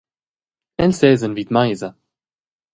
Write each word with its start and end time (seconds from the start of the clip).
Els 0.85 1.03
sesan 1.05 1.37
vid 1.41 1.55
meisa. 1.61 1.93